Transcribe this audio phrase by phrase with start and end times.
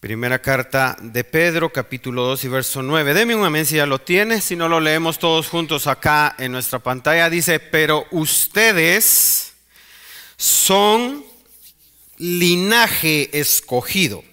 [0.00, 3.12] Primera carta de Pedro, capítulo 2 y verso 9.
[3.12, 6.52] Deme un momento si ya lo tiene, si no lo leemos todos juntos acá en
[6.52, 7.28] nuestra pantalla.
[7.28, 9.52] Dice, pero ustedes
[10.38, 11.22] son
[12.16, 14.24] linaje escogido,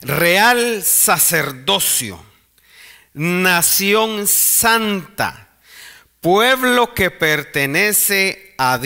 [0.00, 2.20] real sacerdocio,
[3.14, 5.48] nación santa,
[6.20, 8.78] pueblo que pertenece a.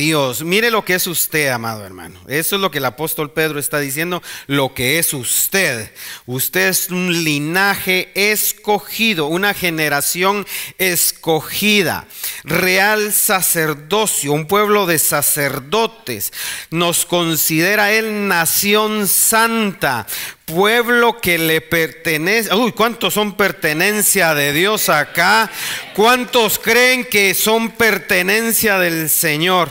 [0.43, 2.21] Mire lo que es usted, amado hermano.
[2.29, 5.91] Eso es lo que el apóstol Pedro está diciendo, lo que es usted.
[6.27, 10.47] Usted es un linaje escogido, una generación
[10.79, 12.07] escogida,
[12.45, 16.33] real sacerdocio, un pueblo de sacerdotes.
[16.71, 20.07] Nos considera él nación santa,
[20.47, 22.55] pueblo que le pertenece.
[22.55, 25.51] Uy, ¿cuántos son pertenencia de Dios acá?
[25.95, 29.66] ¿Cuántos creen que son pertenencia del Señor?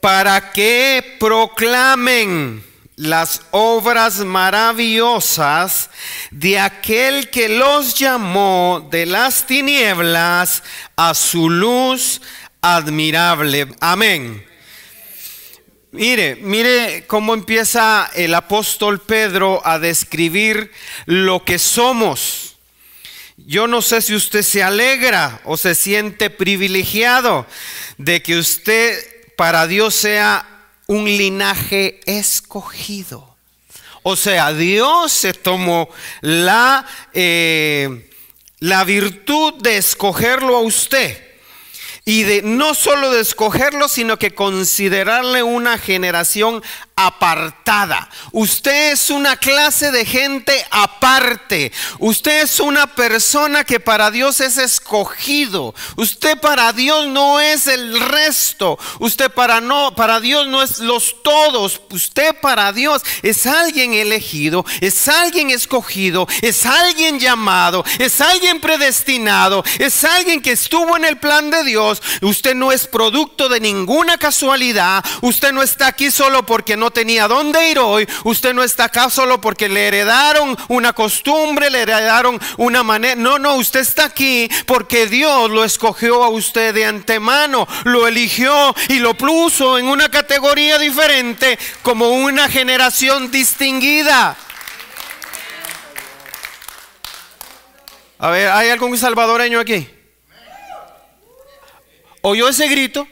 [0.00, 2.64] Para que proclamen
[2.96, 5.88] las obras maravillosas
[6.30, 10.62] de aquel que los llamó de las tinieblas
[10.96, 12.20] a su luz
[12.60, 13.68] admirable.
[13.80, 14.46] Amén.
[15.92, 20.70] Mire, mire cómo empieza el apóstol Pedro a describir
[21.06, 22.58] lo que somos.
[23.38, 27.46] Yo no sé si usted se alegra o se siente privilegiado
[27.96, 30.44] de que usted para Dios sea
[30.86, 33.26] un linaje escogido.
[34.02, 35.88] O sea, Dios se tomó
[36.20, 38.10] la, eh,
[38.58, 41.29] la virtud de escogerlo a usted
[42.10, 46.60] y de no solo de escogerlo, sino que considerarle una generación
[46.96, 48.10] apartada.
[48.32, 51.72] Usted es una clase de gente aparte.
[51.98, 55.74] Usted es una persona que para Dios es escogido.
[55.96, 58.78] Usted para Dios no es el resto.
[58.98, 61.80] Usted para no para Dios no es los todos.
[61.90, 69.64] Usted para Dios es alguien elegido, es alguien escogido, es alguien llamado, es alguien predestinado,
[69.78, 71.99] es alguien que estuvo en el plan de Dios.
[72.22, 75.04] Usted no es producto de ninguna casualidad.
[75.22, 78.08] Usted no está aquí solo porque no tenía dónde ir hoy.
[78.24, 83.16] Usted no está acá solo porque le heredaron una costumbre, le heredaron una manera.
[83.16, 88.74] No, no, usted está aquí porque Dios lo escogió a usted de antemano, lo eligió
[88.88, 94.36] y lo puso en una categoría diferente como una generación distinguida.
[98.18, 99.88] A ver, ¿hay algún salvadoreño aquí?
[102.22, 103.06] ¿Oyó ese grito?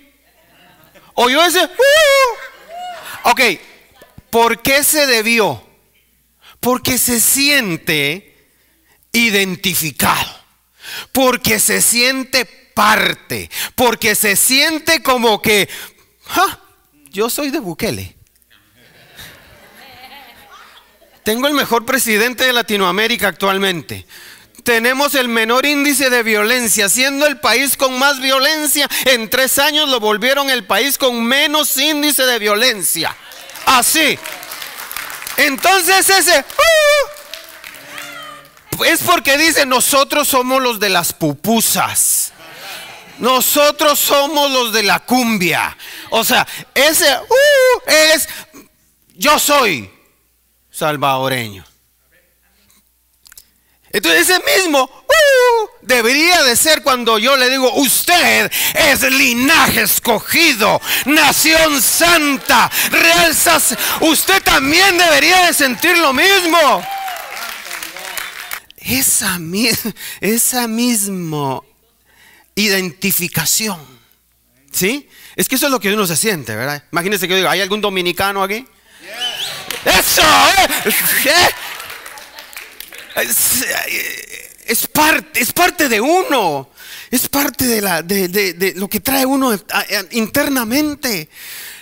[1.14, 1.64] ¿Oyó ese?
[1.64, 3.30] ¡Uh!
[3.30, 3.40] Ok,
[4.30, 5.62] ¿Por qué se debió?
[6.60, 8.36] Porque se siente
[9.12, 10.36] identificado,
[11.12, 15.68] porque se siente parte, porque se siente como que,
[17.10, 18.16] yo soy de Bukele.
[21.22, 24.06] Tengo el mejor presidente de Latinoamérica actualmente.
[24.68, 28.86] Tenemos el menor índice de violencia, siendo el país con más violencia.
[29.06, 33.16] En tres años lo volvieron el país con menos índice de violencia
[33.64, 34.18] así.
[35.38, 36.44] Entonces ese
[38.78, 42.34] uh, es porque dice, nosotros somos los de las pupusas.
[43.16, 45.78] Nosotros somos los de la cumbia.
[46.10, 48.28] O sea, ese uh, es,
[49.14, 49.90] yo soy
[50.70, 51.64] salvadoreño.
[53.92, 60.80] Entonces ese mismo uh, debería de ser cuando yo le digo, usted es linaje escogido,
[61.06, 63.58] nación santa, realza.
[64.00, 66.86] Usted también debería de sentir lo mismo.
[68.76, 69.38] Esa,
[70.20, 71.60] esa misma
[72.54, 73.98] identificación.
[74.70, 75.08] ¿Sí?
[75.34, 76.84] Es que eso es lo que uno se siente, ¿verdad?
[76.92, 78.66] Imagínense que yo digo, ¿hay algún dominicano aquí?
[79.84, 80.90] Eso, ¿eh?
[81.24, 81.50] ¿eh?
[83.22, 86.70] Es, parte, es parte de uno.
[87.10, 89.58] Es parte de, la, de, de lo que trae uno
[90.10, 91.28] internamente.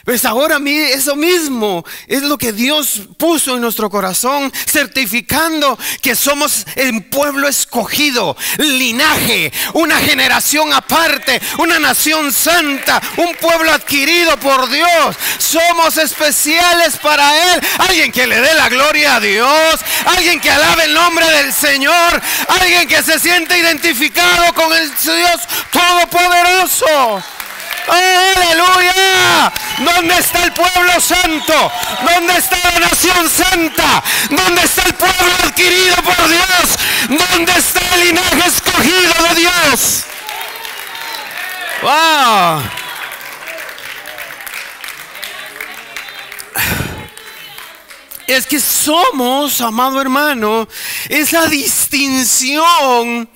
[0.07, 6.65] Pues ahora eso mismo es lo que Dios puso en nuestro corazón, certificando que somos
[6.77, 15.17] el pueblo escogido, linaje, una generación aparte, una nación santa, un pueblo adquirido por Dios.
[15.39, 17.61] Somos especiales para Él.
[17.79, 22.23] Alguien que le dé la gloria a Dios, alguien que alabe el nombre del Señor,
[22.47, 25.41] alguien que se siente identificado con el Dios
[25.73, 27.25] Todopoderoso.
[27.89, 29.53] ¡Aleluya!
[29.79, 31.73] ¿Dónde está el pueblo santo?
[32.03, 34.03] ¿Dónde está la nación santa?
[34.31, 36.79] ¿Dónde está el pueblo adquirido por Dios?
[37.09, 40.05] ¿Dónde está el linaje escogido de Dios?
[41.83, 42.63] ¡Wow!
[48.27, 50.69] es que somos, amado hermano,
[51.09, 53.29] esa distinción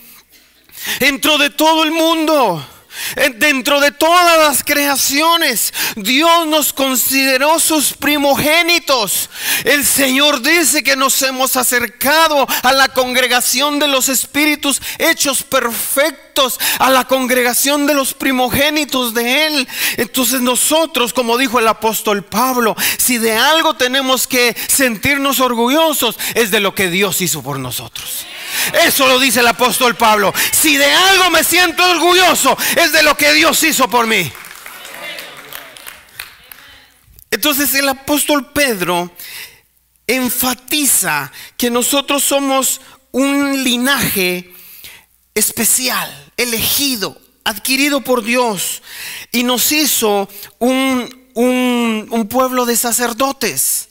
[0.99, 2.67] dentro de todo el mundo.
[3.37, 9.31] Dentro de todas las creaciones, Dios nos consideró sus primogénitos.
[9.65, 16.59] El Señor dice que nos hemos acercado a la congregación de los espíritus hechos perfectos,
[16.79, 19.69] a la congregación de los primogénitos de Él.
[19.97, 26.51] Entonces nosotros, como dijo el apóstol Pablo, si de algo tenemos que sentirnos orgullosos, es
[26.51, 28.25] de lo que Dios hizo por nosotros.
[28.85, 30.33] Eso lo dice el apóstol Pablo.
[30.53, 34.31] Si de algo me siento orgulloso, es de lo que Dios hizo por mí.
[37.31, 39.11] Entonces el apóstol Pedro
[40.07, 42.81] enfatiza que nosotros somos
[43.13, 44.53] un linaje
[45.35, 48.83] especial, elegido, adquirido por Dios
[49.31, 53.90] y nos hizo un, un pueblo de sacerdotes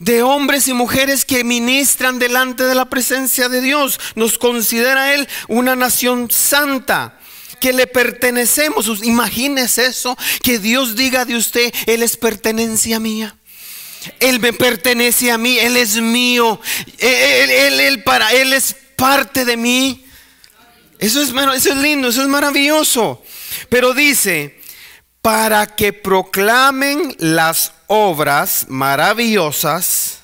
[0.00, 4.00] de hombres y mujeres que ministran delante de la presencia de Dios.
[4.16, 7.18] Nos considera Él una nación santa
[7.60, 8.86] que le pertenecemos.
[9.04, 13.36] Imagínese eso, que Dios diga de usted, Él es pertenencia mía.
[14.18, 16.58] Él me pertenece a mí, Él es mío,
[16.98, 20.04] Él, para, él es parte de mí.
[20.98, 23.22] Eso es, eso es lindo, eso es maravilloso.
[23.68, 24.59] Pero dice,
[25.22, 30.20] para que proclamen las obras maravillosas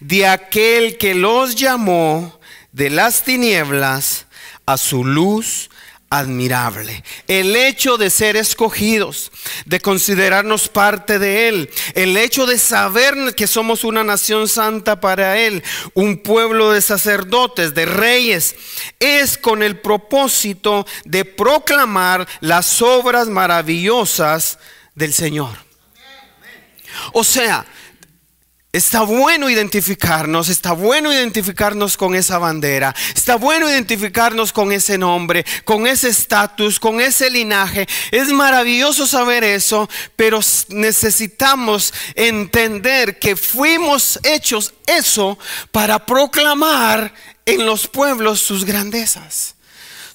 [0.00, 2.38] de aquel que los llamó
[2.72, 4.26] de las tinieblas
[4.66, 5.70] a su luz
[6.10, 7.02] admirable.
[7.26, 9.32] El hecho de ser escogidos,
[9.64, 15.38] de considerarnos parte de Él, el hecho de saber que somos una nación santa para
[15.38, 15.62] Él,
[15.94, 18.54] un pueblo de sacerdotes, de reyes,
[19.00, 24.58] es con el propósito de proclamar las obras maravillosas
[24.94, 25.66] del Señor.
[27.12, 27.66] O sea,
[28.76, 35.46] Está bueno identificarnos, está bueno identificarnos con esa bandera, está bueno identificarnos con ese nombre,
[35.64, 37.86] con ese estatus, con ese linaje.
[38.10, 45.38] Es maravilloso saber eso, pero necesitamos entender que fuimos hechos eso
[45.72, 47.14] para proclamar
[47.46, 49.55] en los pueblos sus grandezas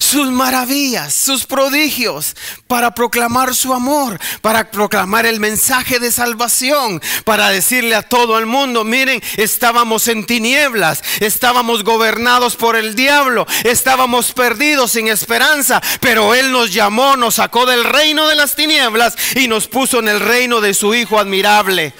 [0.02, 2.34] sus maravillas, sus prodigios,
[2.66, 8.46] para proclamar su amor, para proclamar el mensaje de salvación, para decirle a todo el
[8.46, 16.34] mundo, miren, estábamos en tinieblas, estábamos gobernados por el diablo, estábamos perdidos sin esperanza, pero
[16.34, 20.18] Él nos llamó, nos sacó del reino de las tinieblas y nos puso en el
[20.18, 21.94] reino de su Hijo admirable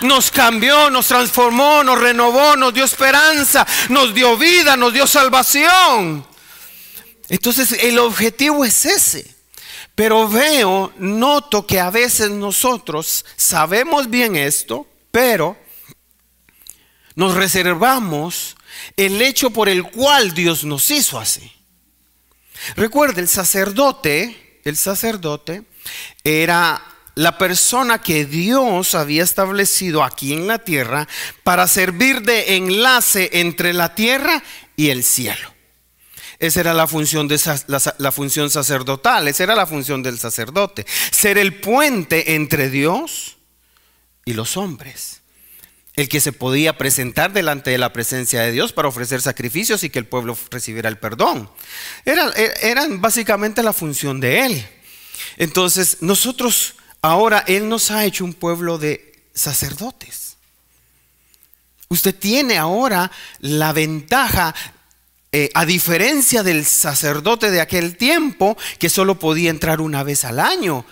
[0.00, 6.27] nos cambió, nos transformó, nos renovó, nos dio esperanza, nos dio vida, nos dio salvación.
[7.28, 9.34] Entonces el objetivo es ese.
[9.94, 15.56] Pero veo, noto que a veces nosotros sabemos bien esto, pero
[17.16, 18.56] nos reservamos
[18.96, 21.52] el hecho por el cual Dios nos hizo así.
[22.76, 25.64] Recuerda, el sacerdote, el sacerdote
[26.22, 26.80] era
[27.16, 31.08] la persona que Dios había establecido aquí en la tierra
[31.42, 34.44] para servir de enlace entre la tierra
[34.76, 35.57] y el cielo.
[36.38, 37.40] Esa era la función, de,
[37.98, 40.86] la, función sacerdotal, esa era la función del sacerdote.
[41.10, 43.38] Ser el puente entre Dios
[44.24, 45.22] y los hombres.
[45.94, 49.90] El que se podía presentar delante de la presencia de Dios para ofrecer sacrificios y
[49.90, 51.50] que el pueblo recibiera el perdón.
[52.04, 54.68] Era, e, básicamente la función de Él.
[55.38, 60.36] Entonces, nosotros ahora, Él nos ha hecho un pueblo de sacerdotes.
[61.88, 63.10] Usted tiene ahora
[63.40, 64.54] la ventaja
[65.30, 70.40] eh, a diferencia del sacerdote de aquel tiempo, que solo podía entrar una vez al
[70.40, 70.86] año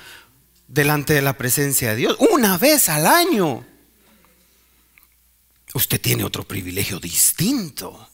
[0.68, 3.64] delante de la presencia de Dios, una vez al año.
[5.72, 8.10] Usted tiene otro privilegio distinto.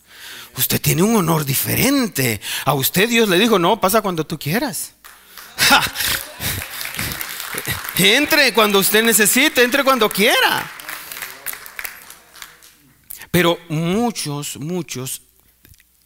[0.57, 2.41] Usted tiene un honor diferente.
[2.65, 4.93] A usted Dios le dijo, no, pasa cuando tú quieras.
[7.99, 10.71] Entre cuando usted necesite, entre cuando quiera.
[13.31, 15.23] Pero muchos, muchos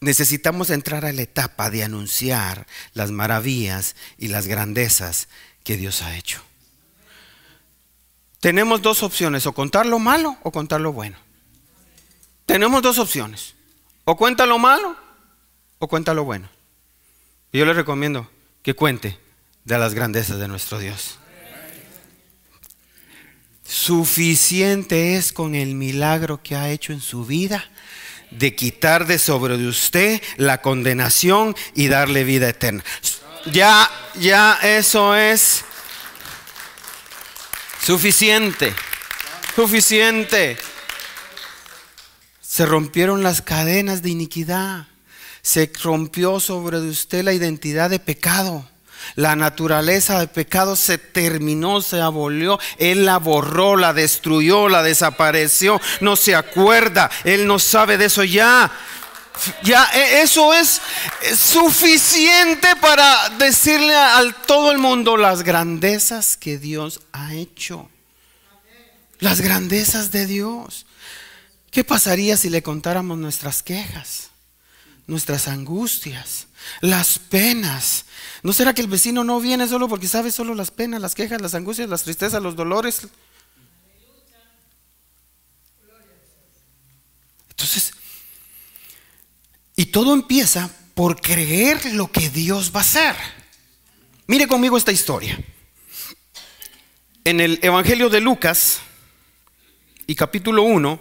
[0.00, 5.28] necesitamos entrar a la etapa de anunciar las maravillas y las grandezas
[5.64, 6.42] que Dios ha hecho.
[8.40, 11.18] Tenemos dos opciones, o contar lo malo o contar lo bueno.
[12.44, 13.54] Tenemos dos opciones,
[14.04, 14.96] o cuenta lo malo
[15.78, 16.48] o cuenta lo bueno.
[17.52, 18.30] Y yo le recomiendo
[18.62, 19.18] que cuente
[19.64, 21.18] de las grandezas de nuestro Dios.
[23.64, 27.64] Suficiente es con el milagro que ha hecho en su vida
[28.30, 32.84] de quitar de sobre de usted la condenación y darle vida eterna.
[33.52, 35.64] Ya, ya eso es
[37.82, 38.74] suficiente,
[39.54, 40.56] suficiente.
[42.40, 44.88] Se rompieron las cadenas de iniquidad.
[45.42, 48.68] Se rompió sobre usted la identidad de pecado.
[49.14, 52.58] La naturaleza de pecado se terminó, se abolió.
[52.78, 55.80] Él la borró, la destruyó, la desapareció.
[56.00, 57.10] No se acuerda.
[57.24, 58.70] Él no sabe de eso ya.
[59.62, 60.80] Ya e, eso es
[61.38, 67.88] suficiente para decirle a todo el mundo las grandezas que Dios ha hecho.
[69.18, 70.86] Las grandezas de Dios.
[71.70, 74.30] ¿Qué pasaría si le contáramos nuestras quejas,
[75.06, 76.46] nuestras angustias,
[76.80, 78.05] las penas?
[78.42, 81.40] ¿No será que el vecino no viene solo porque sabe solo las penas, las quejas,
[81.40, 83.08] las angustias, las tristezas, los dolores?
[87.50, 87.92] Entonces,
[89.76, 93.16] y todo empieza por creer lo que Dios va a hacer.
[94.26, 95.38] Mire conmigo esta historia.
[97.24, 98.80] En el Evangelio de Lucas
[100.06, 101.00] y capítulo 1,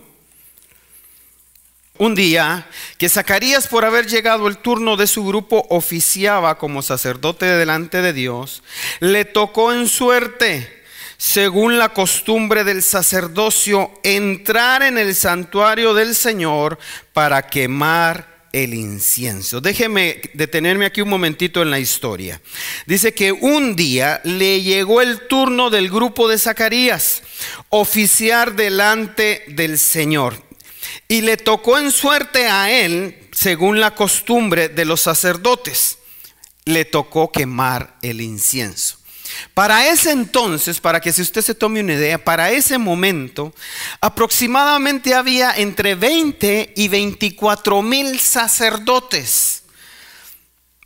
[1.97, 7.45] un día que Zacarías por haber llegado el turno de su grupo oficiaba como sacerdote
[7.45, 8.63] delante de Dios,
[8.99, 10.83] le tocó en suerte
[11.17, 16.77] según la costumbre del sacerdocio, entrar en el santuario del Señor
[17.13, 19.59] para quemar el incienso.
[19.59, 22.41] Déjeme detenerme aquí un momentito en la historia.
[22.85, 27.21] Dice que un día le llegó el turno del grupo de Zacarías
[27.69, 30.41] oficiar delante del Señor.
[31.07, 35.99] Y le tocó en suerte a él, según la costumbre de los sacerdotes,
[36.65, 38.97] le tocó quemar el incienso.
[39.53, 43.53] Para ese entonces, para que si usted se tome una idea, para ese momento,
[44.01, 49.63] aproximadamente había entre 20 y 24 mil sacerdotes.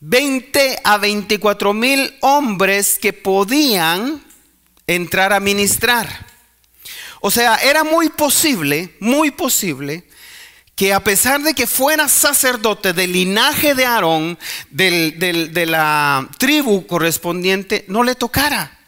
[0.01, 4.23] 20 a 24 mil hombres que podían
[4.87, 6.28] entrar a ministrar.
[7.21, 10.03] O sea, era muy posible, muy posible,
[10.75, 17.83] que a pesar de que fuera sacerdote del linaje de Aarón, de la tribu correspondiente,
[17.89, 18.79] no le tocara.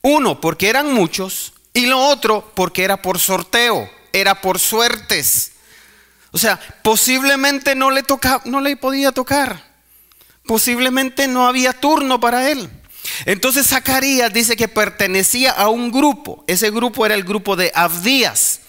[0.00, 5.52] Uno, porque eran muchos, y lo otro, porque era por sorteo, era por suertes.
[6.32, 9.70] O sea, posiblemente no le, toca, no le podía tocar.
[10.44, 12.68] Posiblemente no había turno para él.
[13.26, 16.44] Entonces Zacarías dice que pertenecía a un grupo.
[16.46, 18.62] Ese grupo era el grupo de Abdías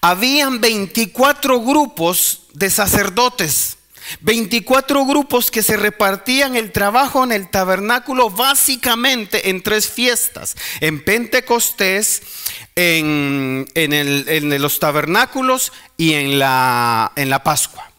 [0.00, 3.78] habían 24 grupos de sacerdotes,
[4.20, 11.02] 24 grupos que se repartían el trabajo en el tabernáculo básicamente en tres fiestas, en
[11.02, 12.22] Pentecostés,
[12.76, 13.66] en,
[14.60, 17.90] los tabernáculos y en la, en la Pascua.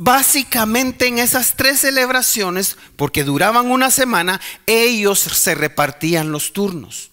[0.00, 7.10] Básicamente en esas tres celebraciones, porque duraban una semana, ellos se repartían los turnos.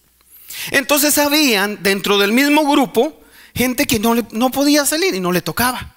[0.69, 3.19] Entonces habían dentro del mismo grupo
[3.55, 5.95] gente que no, no podía salir y no le tocaba.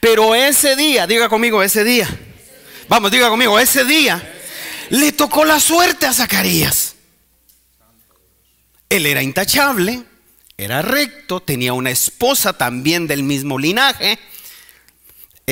[0.00, 2.08] Pero ese día, diga conmigo, ese día,
[2.88, 4.38] vamos, diga conmigo, ese día
[4.88, 6.96] le tocó la suerte a Zacarías.
[8.88, 10.04] Él era intachable,
[10.56, 14.18] era recto, tenía una esposa también del mismo linaje,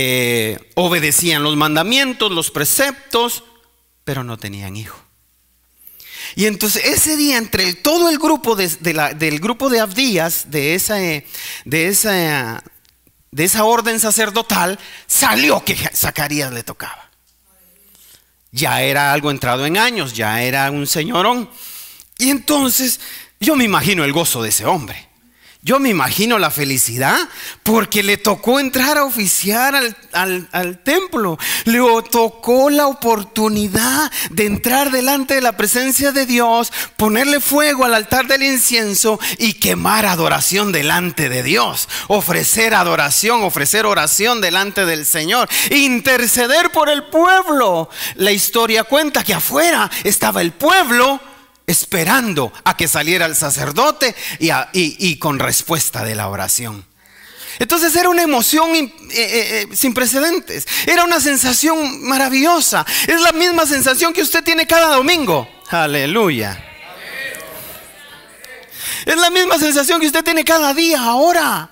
[0.00, 3.43] eh, obedecían los mandamientos, los preceptos,
[4.05, 4.97] pero no tenían hijo.
[6.37, 8.69] Y entonces ese día entre todo el grupo de,
[9.17, 11.25] del grupo de Abdías, de esa, de,
[11.64, 12.62] esa,
[13.33, 14.78] de esa orden sacerdotal,
[15.09, 17.11] salió que Zacarías le tocaba.
[18.52, 21.50] Ya era algo entrado en años, ya era un señorón.
[22.19, 23.00] Y entonces
[23.40, 25.08] yo me imagino el gozo de ese hombre.
[25.61, 27.19] Yo me imagino la felicidad
[27.65, 29.75] porque le tocó entrar a oficiar
[30.12, 31.37] al, templo.
[31.65, 31.81] Le
[32.12, 38.29] tocó la oportunidad de entrar delante de la presencia de Dios, ponerle fuego al altar
[38.29, 41.88] del incienso y quemar adoración delante de Dios.
[42.07, 45.49] Ofrecer adoración, ofrecer oración delante del Señor.
[45.71, 47.91] Interceder por el pueblo.
[48.15, 51.21] La historia cuenta que afuera estaba el pueblo
[51.69, 56.85] esperando a que saliera el sacerdote y, con respuesta de la oración.
[57.61, 63.33] Entonces era una emoción eh, eh, eh, sin precedentes, era una sensación maravillosa, es la
[63.33, 65.49] misma sensación que usted tiene cada domingo.
[65.71, 66.65] Aleluya.
[69.05, 71.71] Es la misma sensación que usted tiene cada día ahora.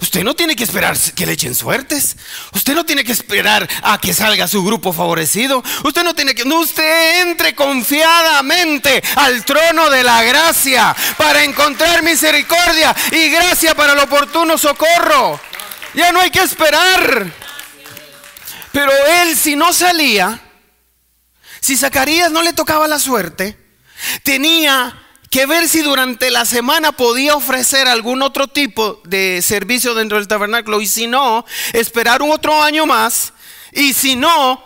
[0.00, 2.16] Usted no tiene que esperar que le echen suertes.
[2.52, 5.62] Usted no tiene que esperar a que salga su grupo favorecido.
[5.84, 6.44] Usted no tiene que...
[6.44, 13.92] No, usted entre confiadamente al trono de la gracia para encontrar misericordia y gracia para
[13.92, 15.40] el oportuno socorro.
[15.94, 17.32] Ya no hay que esperar.
[18.72, 18.90] Pero
[19.22, 20.40] él si no salía,
[21.60, 23.56] si Zacarías no le tocaba la suerte,
[24.24, 25.03] tenía
[25.34, 30.28] que ver si durante la semana podía ofrecer algún otro tipo de servicio dentro del
[30.28, 33.32] tabernáculo y si no, esperar un otro año más
[33.72, 34.62] y si no,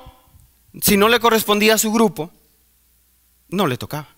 [0.83, 2.31] si no le correspondía a su grupo,
[3.49, 4.15] no le tocaba.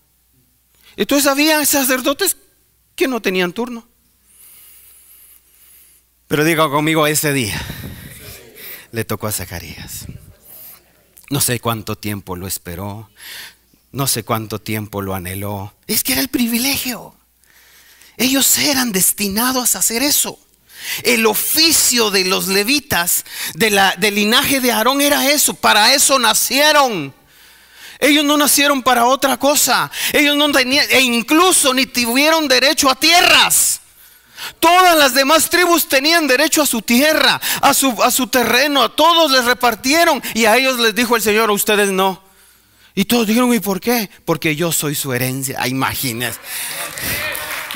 [0.97, 2.35] Entonces había sacerdotes
[2.97, 3.87] que no tenían turno.
[6.27, 7.61] Pero diga conmigo, ese día
[8.91, 10.05] le tocó a Zacarías.
[11.29, 13.09] No sé cuánto tiempo lo esperó,
[13.91, 15.73] no sé cuánto tiempo lo anheló.
[15.87, 17.15] Es que era el privilegio.
[18.17, 20.39] Ellos eran destinados a hacer eso.
[21.03, 25.53] El oficio de los levitas del linaje de Aarón era eso.
[25.53, 27.13] Para eso nacieron.
[27.99, 29.91] Ellos no nacieron para otra cosa.
[30.13, 33.81] Ellos no tenían, e incluso ni tuvieron derecho a tierras.
[34.59, 38.95] Todas las demás tribus tenían derecho a su tierra, a su, a su terreno, a
[38.95, 42.20] todos les repartieron y a ellos les dijo el Señor, a ustedes no.
[42.93, 44.09] Y todos dijeron, ¿y por qué?
[44.25, 45.65] Porque yo soy su herencia.
[45.67, 46.39] Imagínense.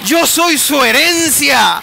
[0.06, 1.82] Yo soy su herencia.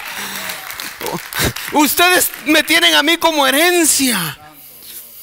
[1.73, 4.39] Ustedes me tienen a mí como herencia.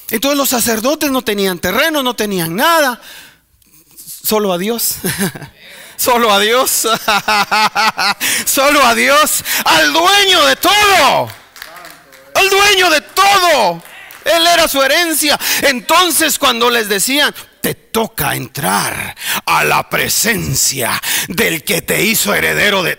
[0.10, 3.00] Entonces los sacerdotes no tenían terreno, no tenían nada.
[4.24, 4.96] Solo a Dios.
[5.98, 6.72] Solo a Dios.
[8.46, 9.44] Solo a Dios.
[9.66, 11.30] Al dueño de todo.
[12.34, 13.84] Al dueño de todo.
[14.25, 15.39] Él era su herencia.
[15.62, 22.84] Entonces cuando les decían, te toca entrar a la presencia del que te hizo heredero
[22.84, 22.98] de...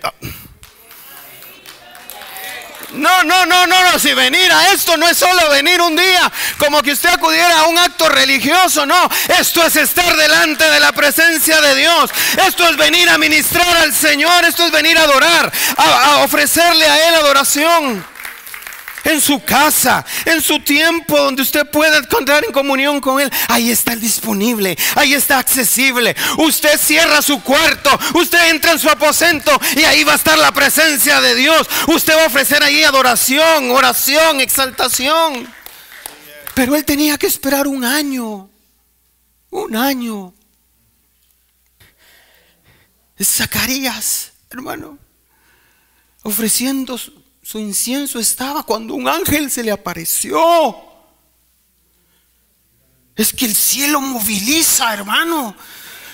[2.92, 3.98] No, no, no, no, no.
[3.98, 7.66] Si venir a esto no es solo venir un día, como que usted acudiera a
[7.66, 9.08] un acto religioso, no.
[9.38, 12.10] Esto es estar delante de la presencia de Dios.
[12.46, 14.44] Esto es venir a ministrar al Señor.
[14.44, 18.09] Esto es venir a adorar, a, ofrecerle a Él adoración
[19.04, 23.30] en su casa, en su tiempo donde usted pueda encontrar en comunión con Él.
[23.48, 26.16] Ahí está disponible, ahí está accesible.
[26.38, 30.52] Usted cierra su cuarto, usted entra en su aposento y ahí va a estar la
[30.52, 31.68] presencia de Dios.
[31.88, 35.52] Usted va a ofrecer ahí adoración, oración, exaltación.
[36.54, 38.50] Pero Él tenía que esperar un año,
[39.50, 40.34] un año.
[43.22, 44.98] Zacarías, hermano,
[46.22, 46.98] ofreciendo
[47.50, 50.40] su incienso estaba cuando un ángel se le apareció.
[53.16, 55.56] Es que el cielo moviliza, hermano.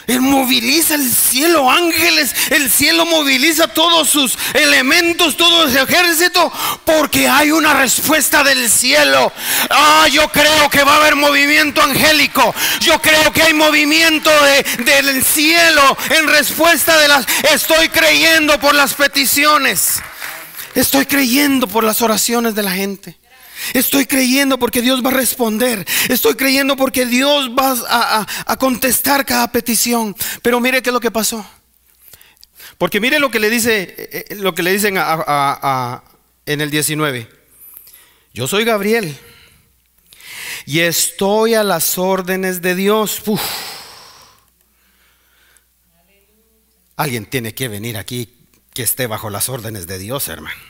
[0.07, 6.51] Él moviliza el cielo, ángeles, el cielo moviliza todos sus elementos, todo ese ejército,
[6.87, 9.31] porque hay una respuesta del cielo.
[9.69, 12.55] Ah, yo creo que va a haber movimiento angélico.
[12.81, 14.31] Yo creo que hay movimiento
[14.79, 17.27] del cielo en respuesta de las...
[17.53, 20.01] Estoy creyendo por las peticiones.
[20.77, 23.19] Estoy creyendo por las oraciones de la gente.
[23.73, 25.87] Estoy creyendo porque Dios va a responder.
[26.11, 30.15] Estoy creyendo porque Dios va a, contestar cada petición.
[30.43, 31.45] Pero mire qué es lo que pasó.
[32.77, 37.27] Porque mire lo que le dice, eh, eh, lo que le dicen en el 19.
[38.35, 39.17] Yo soy Gabriel
[40.67, 43.23] y estoy a las órdenes de Dios.
[46.97, 48.36] Alguien tiene que venir aquí
[48.77, 50.61] que esté bajo las órdenes de Dios, hermano.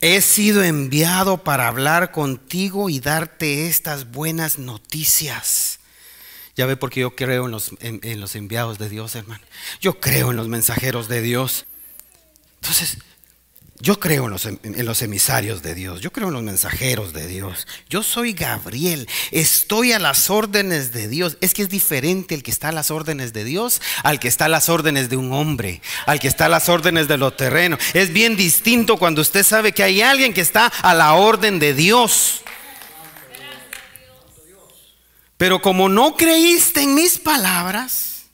[0.00, 5.80] He sido enviado para hablar contigo y darte estas buenas noticias.
[6.56, 9.44] Ya ve porque yo creo en los, en los enviados de Dios, hermano.
[9.82, 11.66] Yo creo en los mensajeros de Dios.
[12.62, 12.96] Entonces,
[13.82, 17.66] yo creo en los, emisarios de Dios, yo creo en los mensajeros de Dios.
[17.88, 21.38] Yo soy Gabriel, estoy a las órdenes de Dios.
[21.40, 24.44] Es que es diferente el que está a las órdenes de Dios al que está
[24.46, 27.78] a las órdenes de un hombre, al que está a las órdenes de lo terreno.
[27.94, 31.72] Es bien distinto cuando usted sabe que hay alguien que está a la orden de
[31.72, 32.42] Dios.
[35.38, 38.26] Pero como no creíste en mis palabras,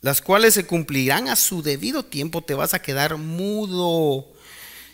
[0.00, 4.32] las cuales se cumplirán a su debido tiempo, te vas a quedar mudo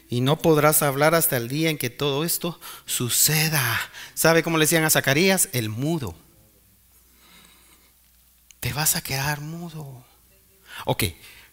[0.08, 3.80] y no podrás hablar hasta el día en que todo esto suceda.
[4.14, 5.48] ¿Sabe cómo le decían a Zacarías?
[5.52, 6.14] El mudo.
[8.60, 10.04] Te vas a quedar mudo.
[10.84, 11.04] Ok,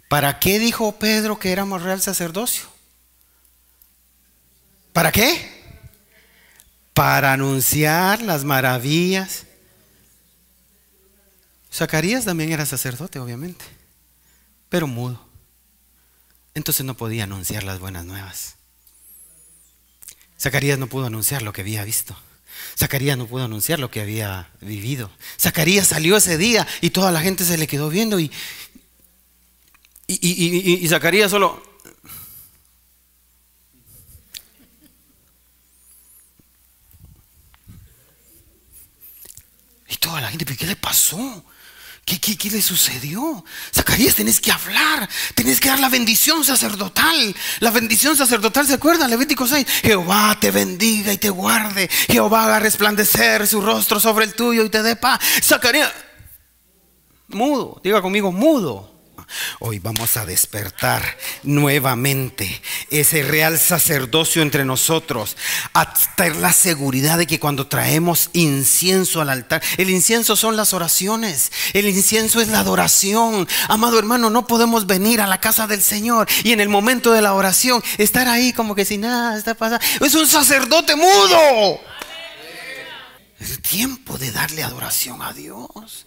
[0.10, 2.66] ¿para qué dijo Pedro que éramos real sacerdocio?
[4.94, 5.50] ¿Para qué?
[6.94, 9.46] Para anunciar las maravillas.
[11.74, 13.64] Zacarías también era sacerdote, obviamente,
[14.68, 15.31] pero mudo.
[16.54, 18.56] Entonces no podía anunciar las buenas nuevas.
[20.40, 22.16] Zacarías no pudo anunciar lo que había visto.
[22.78, 25.12] Zacarías no pudo anunciar lo que había vivido.
[25.40, 28.32] Zacarías salió ese día y toda la gente se le quedó viendo y,
[30.08, 31.64] y, Zacarías solo...
[39.88, 41.46] Y toda la gente, ¿qué le pasó?
[42.06, 43.46] ¿Qué, qué, le sucedió?
[43.74, 47.36] Zacarías, tenés que hablar, tenés que dar la bendición sacerdotal.
[47.60, 49.10] La bendición sacerdotal, ¿se acuerdan?
[49.10, 49.66] Levítico 6.
[49.84, 51.90] Jehová te bendiga y te guarde.
[52.10, 55.20] Jehová haga resplandecer su rostro sobre el tuyo y te dé paz.
[55.42, 55.92] Zacarías,
[57.30, 58.91] mudo, diga conmigo, mudo.
[59.60, 65.38] Hoy vamos a despertar nuevamente ese real sacerdocio entre nosotros,
[65.74, 70.74] a tener la seguridad de que cuando traemos incienso al altar, el incienso son las
[70.74, 73.48] oraciones, el incienso es la adoración.
[73.68, 77.22] Amado hermano, no podemos venir a la casa del Señor y en el momento de
[77.22, 79.86] la oración estar ahí como que si nada está pasando.
[80.06, 81.80] Es un sacerdote mudo.
[83.40, 86.06] Es el tiempo de darle adoración a Dios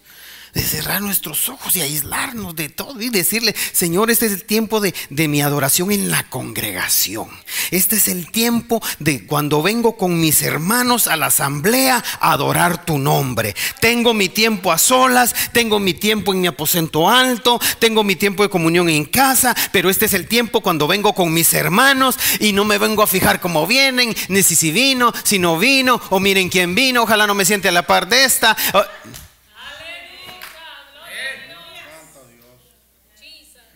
[0.55, 4.79] de cerrar nuestros ojos y aislarnos de todo y decirle, Señor, este es el tiempo
[4.79, 7.27] de, mi adoración en la congregación.
[7.71, 12.85] Este es el tiempo de cuando vengo con mis hermanos a la asamblea a adorar
[12.85, 13.53] tu nombre.
[13.81, 18.41] Tengo mi tiempo a solas, tengo mi tiempo en mi aposento alto, tengo mi tiempo
[18.41, 22.53] de comunión en casa, pero este es el tiempo cuando vengo con mis hermanos y
[22.53, 26.21] no me vengo a fijar cómo vienen, ni si, si vino, si no vino, o
[26.21, 28.55] miren quién vino, ojalá no me siente a la par de esta.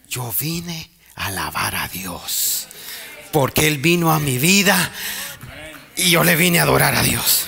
[0.09, 2.67] Yo vine a alabar a Dios.
[3.31, 4.91] Porque Él vino a mi vida
[5.95, 7.45] y yo le vine a adorar a Dios.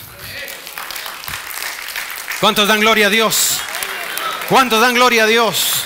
[2.40, 3.60] ¿Cuántos dan gloria a Dios?
[4.50, 5.84] ¿Cuántos dan gloria a Dios?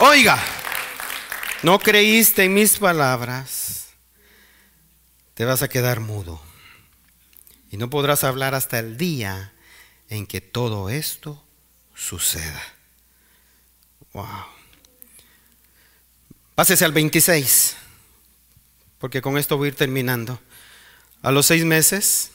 [0.00, 0.42] Oiga,
[1.62, 3.88] no creíste en mis palabras,
[5.34, 6.42] te vas a quedar mudo.
[7.70, 9.52] Y no podrás hablar hasta el día
[10.08, 11.44] en que todo esto
[11.94, 12.62] suceda.
[14.12, 14.59] Wow.
[16.60, 17.74] Pásese al 26,
[18.98, 20.38] porque con esto voy a ir terminando.
[21.22, 22.32] A los seis meses,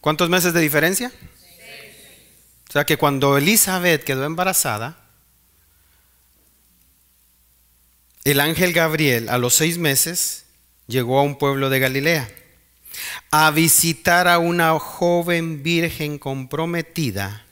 [0.00, 1.12] ¿cuántos meses de diferencia?
[2.70, 4.96] O sea que cuando Elizabeth quedó embarazada,
[8.24, 10.46] el ángel Gabriel a los seis meses
[10.86, 12.26] llegó a un pueblo de Galilea
[13.30, 17.45] a visitar a una joven virgen comprometida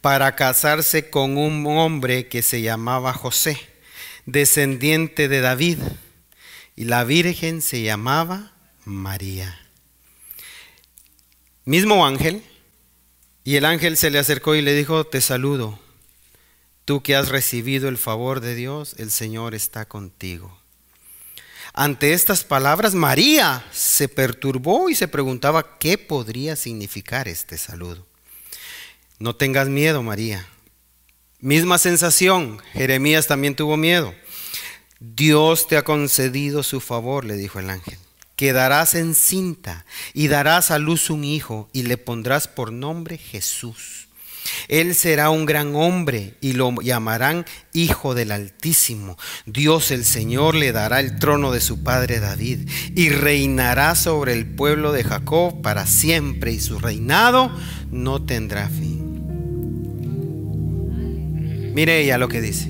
[0.00, 3.58] para casarse con un hombre que se llamaba José,
[4.26, 5.78] descendiente de David,
[6.76, 8.52] y la virgen se llamaba
[8.84, 9.58] María.
[11.64, 12.42] Mismo ángel,
[13.44, 15.78] y el ángel se le acercó y le dijo, te saludo,
[16.84, 20.58] tú que has recibido el favor de Dios, el Señor está contigo.
[21.74, 28.07] Ante estas palabras, María se perturbó y se preguntaba qué podría significar este saludo.
[29.18, 30.46] No tengas miedo, María.
[31.40, 34.14] Misma sensación, Jeremías también tuvo miedo.
[35.00, 37.98] Dios te ha concedido su favor, le dijo el ángel.
[38.36, 44.08] Quedarás encinta y darás a luz un hijo y le pondrás por nombre Jesús.
[44.68, 49.18] Él será un gran hombre y lo llamarán Hijo del Altísimo.
[49.46, 54.46] Dios el Señor le dará el trono de su padre David y reinará sobre el
[54.46, 57.50] pueblo de Jacob para siempre y su reinado
[57.90, 59.07] no tendrá fin.
[61.78, 62.68] Mire ella lo que dice.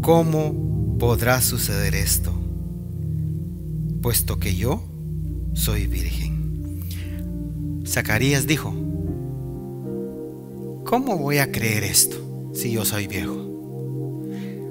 [0.00, 2.32] ¿Cómo podrá suceder esto?
[4.02, 4.82] Puesto que yo
[5.54, 6.80] soy virgen.
[7.86, 8.70] Zacarías dijo,
[10.84, 13.36] ¿cómo voy a creer esto si yo soy viejo?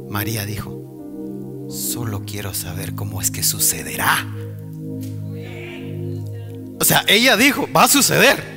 [0.10, 4.28] María dijo, solo quiero saber cómo es que sucederá.
[6.82, 8.51] O sea, ella dijo, va a suceder.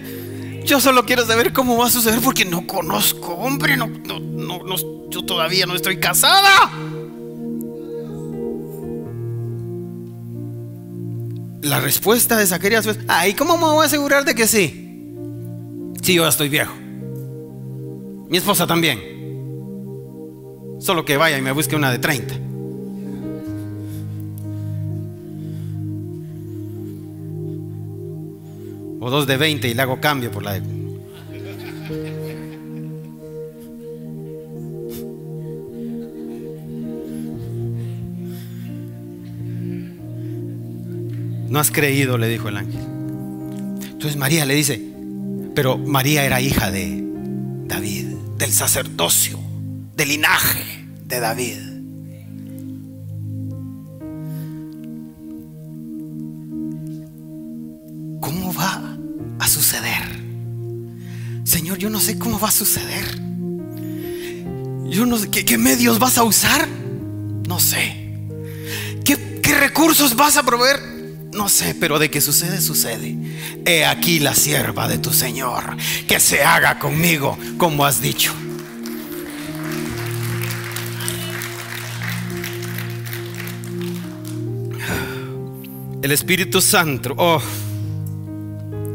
[0.65, 5.11] Yo solo quiero saber cómo va a suceder porque no conozco, hombre, no, no, no,
[5.11, 6.71] yo todavía no estoy casada.
[11.61, 15.13] La respuesta de Zacarías fue, ay, ¿cómo me voy a asegurar de que sí?
[16.03, 16.75] Sí, yo estoy viejo.
[18.29, 19.01] Mi esposa también.
[20.81, 22.35] Solo que vaya y me busque una de 30.
[29.05, 30.63] O dos de 20 y le hago cambio por la de...
[41.51, 42.81] No has creído, le dijo el ángel.
[43.93, 44.81] Entonces María le dice,
[45.55, 47.05] pero María era hija de
[47.67, 48.07] David,
[48.39, 49.39] del sacerdocio,
[49.95, 51.74] del linaje de David.
[61.77, 63.05] Yo no sé cómo va a suceder.
[64.89, 66.69] Yo no sé, ¿qué, medios vas a usar?
[67.47, 68.19] No sé.
[69.05, 70.81] ¿Qué, ¿Qué recursos vas a proveer?
[71.33, 73.17] No sé, pero de que sucede, sucede.
[73.67, 75.77] He aquí la sierva de tu Señor,
[76.07, 78.33] que se haga conmigo como has dicho.
[86.03, 87.15] El Espíritu Santo.
[87.17, 87.43] Oh,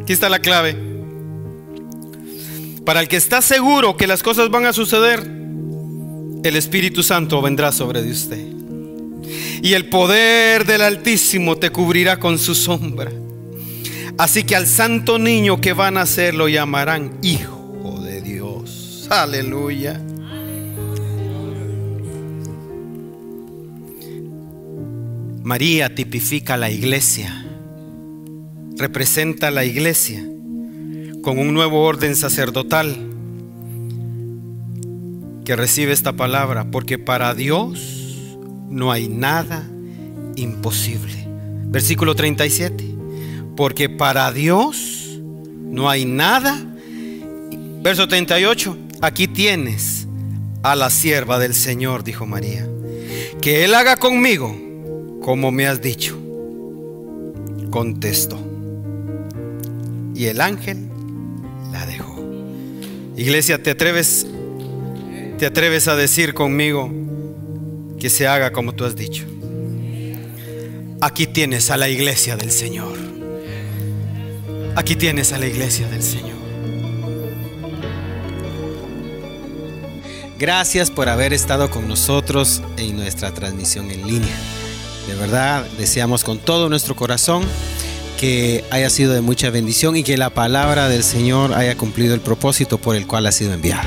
[0.09, 0.75] aquí está la clave.
[2.83, 7.71] Para el que está seguro que las cosas van a suceder, el Espíritu Santo vendrá
[7.71, 8.43] sobre usted.
[9.61, 13.11] Y el poder del Altísimo te cubrirá con su sombra.
[14.17, 19.05] Así que al santo niño que van a nacer lo llamarán Hijo de Dios.
[19.11, 20.01] Aleluya.
[25.43, 27.45] María tipifica la iglesia,
[28.79, 30.25] representa la iglesia
[31.21, 32.95] con un nuevo orden sacerdotal
[35.43, 38.17] que recibe esta palabra, porque para Dios
[38.69, 39.67] no hay nada
[40.37, 41.27] imposible.
[41.65, 42.85] Versículo 37,
[43.57, 45.19] porque para Dios
[45.59, 46.57] no hay nada.
[47.83, 50.07] Verso 38, aquí tienes
[50.63, 52.67] a la sierva del Señor, dijo María,
[53.41, 54.55] que Él haga conmigo
[55.21, 56.17] como me has dicho,
[57.69, 58.48] contestó.
[60.19, 60.89] Y el ángel
[61.71, 62.21] la dejó.
[63.15, 64.27] Iglesia, ¿te atreves,
[65.37, 66.91] te atreves a decir conmigo
[67.97, 69.23] que se haga como tú has dicho?
[70.99, 72.97] Aquí tienes a la iglesia del Señor.
[74.75, 76.37] Aquí tienes a la iglesia del Señor.
[80.37, 84.35] Gracias por haber estado con nosotros en nuestra transmisión en línea.
[85.07, 87.45] De verdad, deseamos con todo nuestro corazón
[88.19, 92.19] que haya sido de mucha bendición y que la palabra del Señor haya cumplido el
[92.19, 93.85] propósito por el cual ha sido enviada.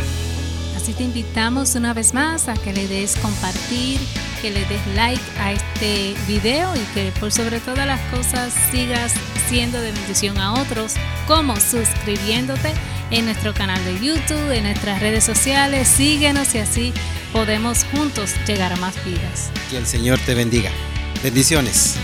[0.75, 4.01] Así te invitamos una vez más a que le des compartir,
[4.40, 9.12] que le des like a este video y que por sobre todas las cosas sigas
[9.51, 10.95] siendo de bendición a otros,
[11.27, 12.73] como suscribiéndote
[13.11, 16.95] en nuestro canal de YouTube, en nuestras redes sociales, síguenos y así
[17.35, 19.51] podemos juntos llegar a más vidas.
[19.68, 20.71] Que el Señor te bendiga.
[21.23, 21.99] Bendiciones.